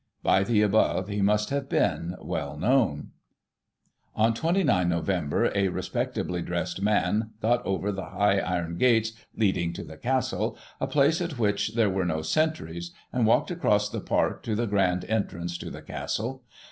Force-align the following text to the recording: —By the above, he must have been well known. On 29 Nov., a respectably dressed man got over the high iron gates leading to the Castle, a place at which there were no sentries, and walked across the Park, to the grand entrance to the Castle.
—By 0.33 0.43
the 0.43 0.63
above, 0.63 1.09
he 1.09 1.21
must 1.21 1.51
have 1.51 1.69
been 1.69 2.15
well 2.19 2.57
known. 2.57 3.11
On 4.15 4.33
29 4.33 4.89
Nov., 4.89 5.07
a 5.07 5.67
respectably 5.67 6.41
dressed 6.41 6.81
man 6.81 7.33
got 7.39 7.63
over 7.67 7.91
the 7.91 8.05
high 8.05 8.39
iron 8.39 8.79
gates 8.79 9.11
leading 9.35 9.73
to 9.73 9.83
the 9.83 9.97
Castle, 9.97 10.57
a 10.79 10.87
place 10.87 11.21
at 11.21 11.37
which 11.37 11.75
there 11.75 11.91
were 11.91 12.05
no 12.05 12.23
sentries, 12.23 12.89
and 13.13 13.27
walked 13.27 13.51
across 13.51 13.89
the 13.89 14.01
Park, 14.01 14.41
to 14.41 14.55
the 14.55 14.65
grand 14.65 15.05
entrance 15.05 15.55
to 15.59 15.69
the 15.69 15.83
Castle. 15.83 16.41